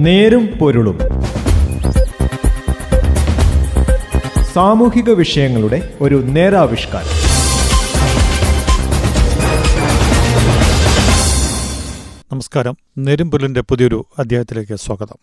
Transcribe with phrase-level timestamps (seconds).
[0.00, 0.98] നേരും പൊരുളും.
[4.52, 7.06] സാമൂഹിക വിഷയങ്ങളുടെ ഒരു നേരാവിഷ്കാരം.
[12.32, 12.76] നമസ്കാരം.
[12.98, 15.16] നേരുംപൊരുളിന്റെ പുതിയൊരു അധ്യായത്തിലേക്ക് സ്വാഗതം.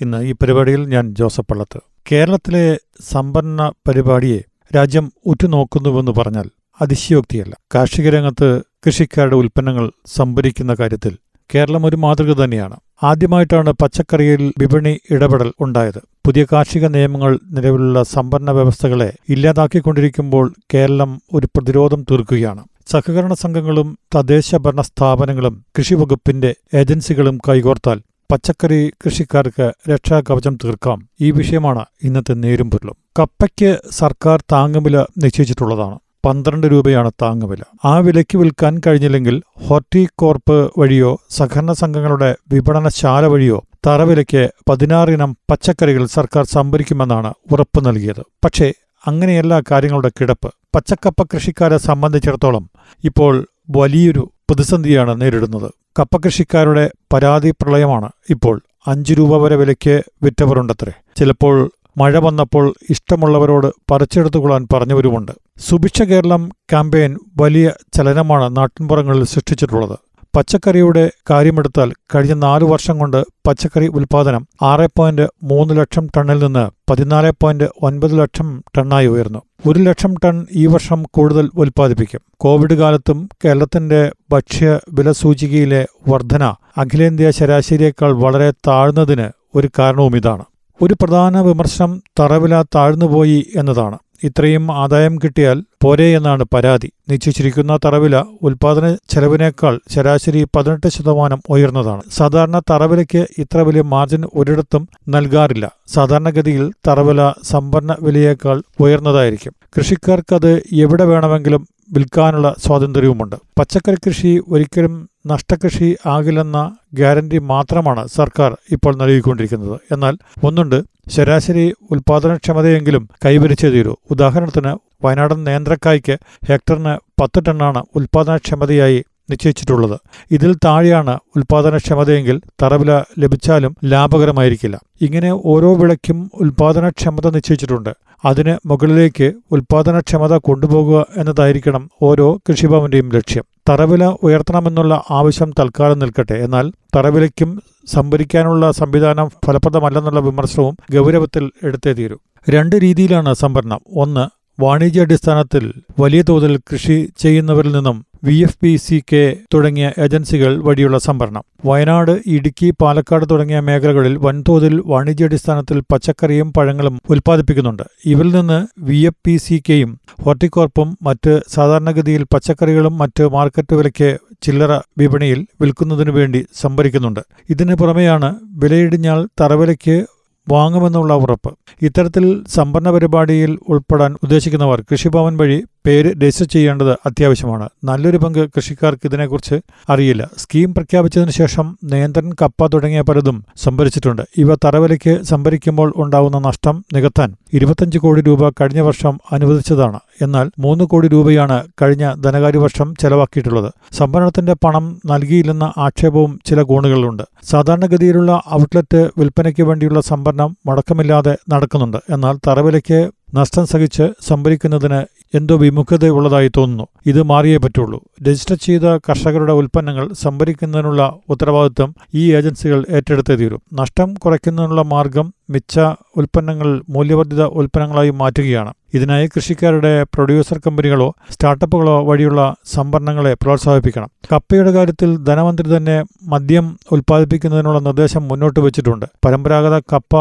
[0.00, 1.80] ഇന്ന് ഈ പരിപാടിയിൽ ഞാൻ ജോസഫ് പള്ളത്ത്.
[2.12, 2.78] കേരളത്തിലെ
[3.10, 4.40] സമ്പന്ന പരിപാടിയെ
[4.76, 7.56] രാജ്യം ഉറ്റുനോക്കുന്നുവെന്ന് പറഞ്ഞാൽ അതിശയോക്തിയല്ല.
[7.74, 11.16] കാർഷിക രംഗത്ത് കൃഷിക്കാരുടെ ഉൽപ്പന്നങ്ങൾ സംഭരിക്കുന്ന കാര്യത്തിൽ
[11.54, 12.76] കേരളം ഒരു മാതൃക തന്നെയാണ്.
[13.02, 16.02] ആദ്യമായിട്ടാണ് പച്ചക്കറിയിൽ വിപണി ഇടപെടൽ ഉണ്ടായത്.
[16.26, 22.64] പുതിയ കാർഷിക നിയമങ്ങൾ നിലവിലുള്ള സമ്പന്ന വ്യവസ്ഥകളെ ഇല്ലാതാക്കിക്കൊണ്ടിരിക്കുമ്പോൾ കേരളം ഒരു പ്രതിരോധം തീർക്കുകയാണ്.
[22.86, 28.00] സഹകരണ സംഘങ്ങളും തദ്ദേശ ഭരണ സ്ഥാപനങ്ങളും കൃഷിവകുപ്പിന്റെ ഏജൻസികളും കൈകോർത്താൽ
[28.32, 31.08] പച്ചക്കറി കൃഷിക്കാർക്ക് രക്ഷാകവചം തീർക്കാം.
[31.20, 32.96] ഈ വിഷയമാണ് ഇന്നത്തെ നേരും പൊരുളും.
[33.18, 35.98] കപ്പയ്ക്ക് സർക്കാർ താങ്ങുവില നിശ്ചയിച്ചിട്ടുള്ളതാണ്.
[36.24, 45.36] പന്ത്രണ്ട് രൂപയാണ് താങ്ങുവില ആ വിലയ്ക്ക് വിൽക്കാൻ കഴിഞ്ഞില്ലെങ്കിൽ ഹോർട്ടികോർപ്പ് വഴിയോ സഹകരണ സംഘങ്ങളുടെ വിപണനശാല വഴിയോ തറവിലയ്ക്ക് പതിനാറിനം
[45.50, 48.24] പച്ചക്കറികൾ സർക്കാർ സംഭരിക്കുമെന്നാണ് ഉറപ്പു നൽകിയത്.
[48.44, 48.72] പക്ഷേ
[49.06, 50.54] അങ്ങനെയല്ല കാര്യങ്ങളുടെ കിടപ്പ്.
[50.74, 52.70] പച്ചക്കപ്പ കൃഷിക്കാരെ സംബന്ധിച്ചിടത്തോളം
[53.04, 55.70] ഇപ്പോൾ വലിയൊരു പ്രതിസന്ധിയാണ് നേരിടുന്നത്.
[55.98, 60.92] കപ്പ കൃഷിക്കാരുടെ പരാതി പ്രളയമാണ് ഇപ്പോൾ അഞ്ചു രൂപ വരെ വിലയ്ക്ക് വിറ്റവരുണ്ടത്രേ.
[61.16, 65.32] ചിലപ്പോൾ മഴ വന്നപ്പോൾ ഇഷ്ടമുള്ളവരോട് പറിച്ചെടുത്തുകൊള്ളാൻ പറഞ്ഞവരുമുണ്ട്.
[65.58, 69.98] സുഭിക്ഷ കേരളം ക്യാമ്പയിൻ വലിയ ചലനമാണ് നാട്ടിൻപുറങ്ങളിൽ സൃഷ്ടിച്ചിട്ടുള്ളത്.
[70.36, 77.32] പച്ചക്കറിയുടെ കാര്യമെടുത്താൽ കഴിഞ്ഞ നാലു വർഷം കൊണ്ട് പച്ചക്കറി ഉൽപ്പാദനം ആറ് പോയിന്റ് മൂന്ന് ലക്ഷം ടണ്ണിൽ നിന്ന് പതിനാല്
[77.42, 79.42] പോയിന്റ് ഒൻപത് ലക്ഷം ടണ്ണായി ഉയർന്നു.
[79.68, 82.20] ഒരു ലക്ഷം ടൺ ഈ വർഷം കൂടുതൽ ഉൽപ്പാദിപ്പിക്കും.
[82.36, 86.44] കോവിഡ് കാലത്തും കേരളത്തിന്റെ ഭക്ഷ്യ വില സൂചികയിലെ വർധന
[86.78, 90.44] അഖിലേന്ത്യാ ശരാശരിയേക്കാൾ വളരെ താഴ്ന്നതിന് ഒരു കാരണവും ഇതാണ്
[90.82, 93.98] ഒരു പ്രധാന വിമർശനം തറവില താഴ്ന്നുപോയി എന്നതാണ്.
[94.24, 96.92] ഇത്രയും ആദായം കിട്ടിയാൽ പോരെ എന്നാണ് പരാതി.
[97.08, 102.02] നിശ്ചയിച്ചിരിക്കുന്ന തറവില ഉൽപാദന ചെലവിനേക്കാൾ ശരാശരി പതിനെട്ട് ശതമാനം ഉയർന്നതാണ്.
[102.10, 105.70] സാധാരണ തറവിലയ്ക്ക് ഇത്ര വലിയ മാർജിൻ ഒരിടത്തും നൽകാറില്ല.
[105.88, 109.52] സാധാരണഗതിയിൽ തറവില സമ്പന്ന വിലയേക്കാൾ ഉയർന്നതായിരിക്കും.
[109.78, 113.36] കൃഷിക്കാർക്കത് എവിടെ വേണമെങ്കിലും വിൽക്കാനുള്ള സ്വാതന്ത്ര്യവുമുണ്ട്.
[113.58, 119.80] പച്ചക്കറി കൃഷി ഒരിക്കലും നഷ്ടകൃഷി ആകില്ലെന്ന ഗ്യാരണ്ടി മാത്രമാണ് സർക്കാർ ഇപ്പോൾ നൽകിക്കൊണ്ടിരിക്കുന്നത്.
[119.92, 123.96] എന്നാൽ ഒന്നുണ്ട് ശരാശരി ഉൽപാദനക്ഷമതയെങ്കിലും കൈവരിച്ചേ തീരൂ.
[124.10, 126.18] ഉദാഹരണത്തിന് വയനാടൻ നേന്ത്രക്കായ്ക്ക്
[126.48, 129.98] ഹെക്ടറിന് പത്ത് ടണ്ണാണ് ഉൽപാദനക്ഷമതയായി നിശ്ചയിച്ചിട്ടുള്ളത്.
[130.30, 134.80] ഇതിൽ താഴെയാണ് ഉൽപാദനക്ഷമതയെങ്കിൽ തറവില ലഭിച്ചാലും ലാഭകരമായിരിക്കില്ല.
[135.00, 137.90] ഇങ്ങനെ ഓരോ വിളയ്ക്കും ഉൽപാദനക്ഷമത നിശ്ചയിച്ചിട്ടുണ്ട്.
[138.24, 143.44] അതിന് മുകളിലേക്ക് ഉൽപാദനക്ഷമത കൊണ്ടുപോകുക എന്നതായിരിക്കണം ഓരോ കൃഷിഭവന്റെയും ലക്ഷ്യം.
[143.68, 146.34] തറവില ഉയർത്തണമെന്നുള്ള ആവശ്യം തൽക്കാലം നിൽക്കട്ടെ.
[146.34, 152.16] എന്നാൽ തറവിലയ്ക്കും സംഭരിക്കാനുള്ള സംവിധാനം ഫലപ്രദമല്ലെന്നുള്ള വിമർശനവും ഗൗരവത്തിൽ എടുത്തേ തീരൂ.
[152.50, 153.80] രണ്ട് രീതിയിലാണ് സംഭരണം.
[153.96, 155.64] ഒന്ന് വാണിജ്യാടിസ്ഥാനത്തിൽ
[156.00, 161.44] വലിയ തോതിൽ കൃഷി ചെയ്യുന്നവരിൽ നിന്നും V F P C K തുടങ്ങിയ ഏജൻസികൾ വഴിയുള്ള സംഭരണം.
[161.64, 167.82] വയനാട് ഇടുക്കി പാലക്കാട് തുടങ്ങിയ മേഖലകളിൽ വൻതോതിൽ വാണിജ്യാടിസ്ഥാനത്തിൽ പച്ചക്കറിയും പഴങ്ങളും ഉൽപ്പാദിപ്പിക്കുന്നുണ്ട്.
[168.06, 174.80] ഇവരിൽ നിന്ന് വി എഫ് പി സി കെയും ഹോർട്ടിക്കോർപ്പും മറ്റ് സാധാരണഗതിയിൽ പച്ചക്കറികളും മറ്റ് മാർക്കറ്റ് വിലയ്ക്ക് ചില്ലറ
[174.98, 177.20] വിപണിയിൽ വിൽക്കുന്നതിനു വേണ്ടി സംഭരിക്കുന്നുണ്ട്.
[177.50, 178.34] ഇതിന് പുറമെയാണ്
[178.64, 180.06] വിലയിടിഞ്ഞാൽ തറവിലയ്ക്ക്
[180.48, 181.54] വാങ്ങുമെന്നുള്ള ഉറപ്പ്.
[181.82, 187.68] ഇത്തരത്തിൽ സമ്പന്ന പരിപാടിയിൽ ഉൾപ്പെടാൻ ഉദ്ദേശിക്കുന്നവർ കൃഷിഭവൻ വഴി പേര് രജിസ്റ്റർ ചെയ്യേണ്ടത് അത്യാവശ്യമാണ്.
[187.84, 189.54] നല്ലൊരു പങ്ക് കൃഷിക്കാർക്ക് ഇതിനെക്കുറിച്ച്
[189.88, 190.30] അറിയില്ല.
[190.36, 194.22] സ്കീം പ്രഖ്യാപിച്ചതിന് ശേഷം നേന്ത്രൻ കപ്പ തുടങ്ങിയ പലതും സംഭരിച്ചിട്ടുണ്ട്.
[194.38, 200.00] ഇവ തറവിലയ്ക്ക് സംഭരിക്കുമ്പോൾ ഉണ്ടാവുന്ന നഷ്ടം നികത്താൻ ഇരുപത്തഞ്ച് കോടി രൂപ കഴിഞ്ഞ വർഷം അനുവദിച്ചതാണ്.
[200.22, 203.72] എന്നാൽ മൂന്ന് കോടി രൂപയാണ് കഴിഞ്ഞ ധനകാര്യ വർഷം ചെലവാക്കിയിട്ടുള്ളത്.
[203.92, 207.22] സംഭരണത്തിന്റെ പണം നൽകിയില്ലെന്ന ആക്ഷേപവും ചില കോണുകളിലുണ്ട്.
[207.42, 211.96] സാധാരണഗതിയിലുള്ള ഔട്ട്ലെറ്റ് വിൽപ്പനയ്ക്ക് വേണ്ടിയുള്ള സംഭരണം മുടക്കമില്ലാതെ നടക്കുന്നുണ്ട്.
[212.10, 216.86] എന്നാൽ തറവിലയ്ക്ക് നഷ്ടം സഹിച്ച് സംഭരിക്കുന്നതിന് എന്തോ വിമുഖതയുള്ളതായി തോന്നുന്നു.
[217.06, 218.00] ഇത് മാറിയേ പറ്റുള്ളൂ.
[218.28, 223.62] രജിസ്റ്റർ ചെയ്ത കർഷകരുടെ ഉൽപ്പന്നങ്ങൾ സംഭരിക്കുന്നതിനുള്ള ഉത്തരവാദിത്വം ഈ ഏജൻസികൾ ഏറ്റെടുത്തേ തീരും.
[223.72, 225.80] നഷ്ടം കുറയ്ക്കുന്നതിനുള്ള മാർഗം മിച്ച
[226.16, 228.74] ഉൽപ്പന്നങ്ങൾ മൂല്യവർദ്ധിത ഉൽപ്പന്നങ്ങളായി മാറ്റുകയാണ്.
[228.94, 234.08] ഇതിനായി കൃഷിക്കാരുടെ പ്രൊഡ്യൂസർ കമ്പനികളോ സ്റ്റാർട്ടപ്പുകളോ വഴിയുള്ള സംഭരണങ്ങളെ പ്രോത്സാഹിപ്പിക്കണം.
[234.32, 239.06] കപ്പയുടെ കാര്യത്തിൽ ധനമന്ത്രി തന്നെ മദ്യം ഉൽപ്പാദിപ്പിക്കുന്നതിനുള്ള നിർദ്ദേശം മുന്നോട്ട് വച്ചിട്ടുണ്ട്.
[239.24, 240.16] പരമ്പരാഗത കപ്പ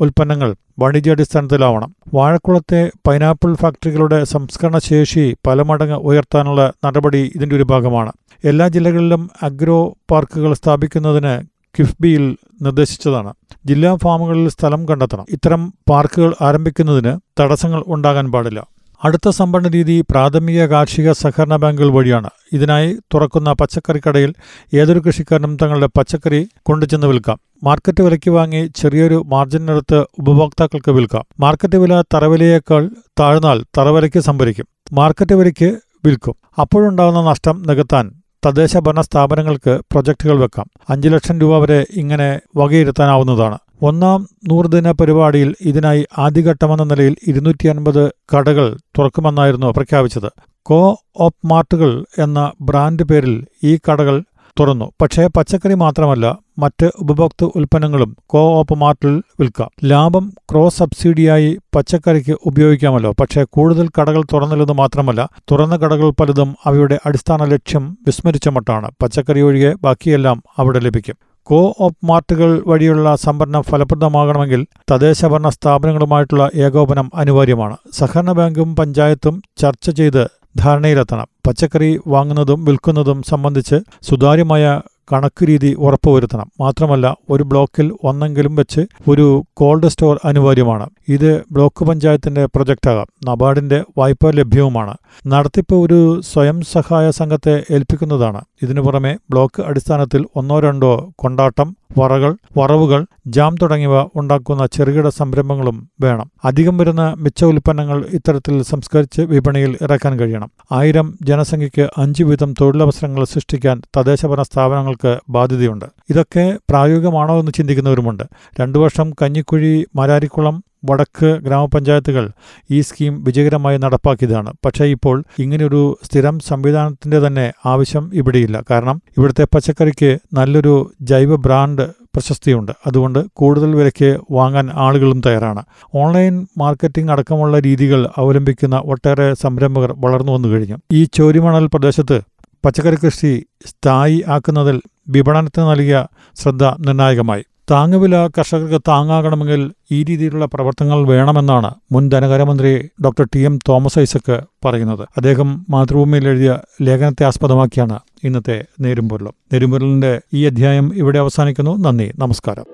[0.00, 1.94] ഉൽപ്പന്നങ്ങൾ വാണിജ്യാടിസ്ഥാനത്തിലാവണം.
[2.14, 8.12] വാഴക്കുളത്തെ പൈനാപ്പിൾ ഫാക്ടറികളുടെ സംസ്കരണ ശേഷി പല മടങ്ങ് ഉയർത്താനുള്ള നടപടി ഇതിന്റെ ഒരു ഭാഗമാണ്.
[8.44, 11.46] എല്ലാ ജില്ലകളിലും അഗ്രോ പാർക്കുകൾ സ്ഥാപിക്കുന്നതിന്
[11.78, 13.34] കിഫ്ബിയിൽ നിർദ്ദേശിച്ചതാണ്.
[13.66, 15.26] ജില്ലാ ഫാമുകളിൽ സ്ഥലം കണ്ടെത്തണം.
[15.30, 18.75] ഇത്തരം പാർക്കുകൾ ആരംഭിക്കുന്നതിന് തടസ്സങ്ങൾ ഉണ്ടാകാൻ പാടില്ല.
[19.04, 22.30] അടുത്ത സംഭരണ രീതി പ്രാഥമിക കാർഷിക സഹകരണ ബാങ്കുകൾ വഴിയാണ്.
[22.52, 24.34] ഇതിനായി തുറക്കുന്ന പച്ചക്കറി കടയിൽ
[24.74, 27.40] ഏതൊരു കൃഷിക്കാരനും തങ്ങളുടെ പച്ചക്കറി കൊണ്ടുചെന്ന് വിൽക്കാം.
[27.64, 31.24] മാർക്കറ്റ് വിലയ്ക്ക് വാങ്ങി ചെറിയൊരു മാർജിനെടുത്ത് ഉപഭോക്താക്കൾക്ക് വിൽക്കാം.
[31.40, 32.90] മാർക്കറ്റ് വില തറവിലയേക്കാൾ
[33.20, 34.66] താഴ്ന്നാൽ തറവിലയ്ക്ക് സംഭരിക്കും.
[34.92, 36.34] മാർക്കറ്റ് വിലയ്ക്ക് വിൽക്കും.
[36.60, 38.12] അപ്പോഴുണ്ടാകുന്ന നഷ്ടം നികത്താൻ
[38.46, 40.66] തദ്ദേശ ഭരണ സ്ഥാപനങ്ങൾക്ക് പ്രൊജക്ടുകൾ വെക്കാം.
[40.90, 43.58] അഞ്ചു ലക്ഷം രൂപ വരെ ഇങ്ങനെ വകയിരുത്താനാവുന്നതാണ്.
[43.82, 50.32] ഒന്നാം നൂറുദിന പരിപാടിയിൽ ഇതിനായി ആദ്യഘട്ടമെന്ന നിലയിൽ ഇരുന്നൂറ്റി അൻപത് കടകൾ തുറക്കുമെന്നായിരുന്നു പ്രഖ്യാപിച്ചത്.
[50.62, 54.22] കോ ഓപ്പ് മാർട്ടുകൾ എന്ന ബ്രാൻഡ് പേരിൽ ഈ കടകൾ
[54.60, 54.90] തുറന്നു.
[55.02, 59.70] പക്ഷേ പച്ചക്കറി മാത്രമല്ല മറ്റ് ഉപഭോക്തൃ ഉൽപ്പന്നങ്ങളും കോ ഓപ്പ് മാർട്ടിൽ വിൽക്കാം.
[59.84, 63.14] ലാഭം ക്രോസ് സബ്സിഡിയായി പച്ചക്കറിക്ക് ഉപയോഗിക്കാമല്ലോ.
[63.20, 68.90] പക്ഷേ കൂടുതൽ കടകൾ തുറന്നില്ലെന്ന് മാത്രമല്ല തുറന്ന കടകൾ പലതും അവയുടെ അടിസ്ഥാന ലക്ഷ്യം വിസ്മരിച്ച മട്ടാണ്.
[69.02, 71.35] പച്ചക്കറി ഒഴികെ ബാക്കിയെല്ലാം അവിടെ ലഭിക്കും.
[71.50, 77.76] കോ ഓപ്പ് മാർട്ടുകൾ വഴിയുള്ള സംഭരണം ഫലപ്രദമാകണമെങ്കിൽ തദ്ദേശഭരണ സ്ഥാപനങ്ങളുമായിട്ടുള്ള ഏകോപനം അനിവാര്യമാണ്.
[77.92, 80.22] സഹകരണ ബാങ്കും പഞ്ചായത്തും ചർച്ച ചെയ്ത്
[80.56, 81.28] ധാരണയിലെത്തണം.
[81.46, 84.64] പച്ചക്കറി വാങ്ങുന്നതും വിൽക്കുന്നതും സംബന്ധിച്ച് സുതാര്യമായ
[85.12, 86.50] കണക്ക് രീതി ഉറപ്പുവരുത്തണം.
[86.60, 90.90] മാത്രമല്ല ഒരു ബ്ലോക്കിൽ ഒന്നെങ്കിലും വെച്ച് ഒരു കോൾഡ് സ്റ്റോർ അനിവാര്യമാണ്.
[91.08, 94.94] ഇത് ബ്ലോക്ക് പഞ്ചായത്തിന്റെ പ്രൊജക്റ്റാകാം നബാർഡിന്റെ വായ്പ ലഭ്യവുമാണ്.
[95.26, 98.40] നടത്തിപ്പ് ഒരു സ്വയം സഹായ സംഘത്തെ ഏൽപ്പിക്കുന്നതാണ്.
[98.62, 106.30] ഇതിനു പുറമെ ബ്ലോക്ക് അടിസ്ഥാനത്തിൽ ഒന്നോ രണ്ടോ കൊണ്ടാട്ടം വറകൾ വറവുകൾ ജാം തുടങ്ങിയവ ഉണ്ടാക്കുന്ന ചെറുകിട സംരംഭങ്ങളും വേണം.
[106.44, 110.50] അധികം വരുന്ന മിച്ച ഉൽപ്പന്നങ്ങൾ ഇത്തരത്തിൽ സംസ്കരിച്ച് വിപണിയിൽ ഇറക്കാൻ കഴിയണം.
[110.72, 115.84] ആയിരം ജനസംഖ്യയ്ക്ക് അഞ്ചു വീതം തൊഴിലവസരങ്ങൾ സൃഷ്ടിക്കാൻ തദ്ദേശഭരണ സ്ഥാപനങ്ങൾക്ക് ബാധ്യതയുണ്ട്.
[116.10, 118.22] ഇതൊക്കെ പ്രായോഗികമാണോ എന്ന് ചിന്തിക്കുന്നവരുമുണ്ട്.
[118.60, 122.30] രണ്ടു വർഷം കഞ്ഞിക്കുഴി മാരാരിക്കുളം വടക്ക് ഗ്രാമപഞ്ചായത്തുകൾ
[122.70, 124.52] ഈ സ്കീം വിജയകരമായി നടപ്പാക്കിയതാണ്.
[124.64, 128.64] പക്ഷേ ഇപ്പോൾ ഇങ്ങനെയൊരു സ്ഥിരം സംവിധാനത്തിന്റെ തന്നെ ആവശ്യം ഇവിടെയില്ല.
[128.70, 132.72] കാരണം ഇവിടുത്തെ പച്ചക്കറിക്ക് നല്ലൊരു ജൈവ ബ്രാൻഡ് പ്രശസ്തിയുണ്ട്.
[132.86, 135.62] അതുകൊണ്ട് കൂടുതൽ വിലയ്ക്ക് വാങ്ങാൻ ആളുകളും തയ്യാറാണ്.
[135.94, 140.76] ഓൺലൈൻ മാർക്കറ്റിംഗ് അടക്കമുള്ള രീതികൾ അവലംബിക്കുന്ന ഒട്ടേറെ സംരംഭകർ വളർന്നു വന്നു കഴിഞ്ഞു.
[140.92, 142.20] ഈ ചോരിമണൽ പ്രദേശത്ത്
[142.64, 147.44] പച്ചക്കറി കൃഷി സ്ഥായി ആക്കുന്നതിൽ വിപണനത്തിന് നൽകിയ ശ്രദ്ധ നിർണായകമായി.
[147.70, 155.02] താങ്ങുവില കർഷകർക്ക് താങ്ങാകണമെങ്കിൽ ഈ രീതിയിലുള്ള പ്രവർത്തനങ്ങൾ വേണമെന്നാണ് മുൻ ധനകാര്യമന്ത്രി doctor T M Thomas Isaac പറയുന്നത്.
[155.02, 161.76] അദ്ദേഹം മാതൃഭൂമിയിൽ എഴുതിയ ലേഖനത്തെ ആസ്പദമാക്കിയാണ് ഇന്നത്തെ നേരുംപൊരുളം നേരുംപൊരുളിന്റെ ഈ അധ്യായം ഇവിടെ അവസാനിക്കുന്നു.
[161.76, 162.12] നന്ദി.
[162.18, 162.64] നമസ്കാരം.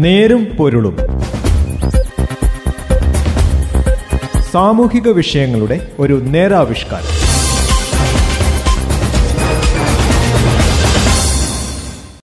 [0.00, 0.96] നേരും പൊരുളും.
[4.52, 7.17] സാമൂഹിക വിഷയങ്ങളുടെ ഒരു നേരാവിഷ്കാരം.